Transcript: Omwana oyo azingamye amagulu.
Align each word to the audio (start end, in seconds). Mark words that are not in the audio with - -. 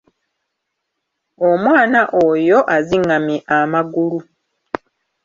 Omwana 1.49 2.01
oyo 2.27 2.57
azingamye 2.75 3.37
amagulu. 3.57 4.19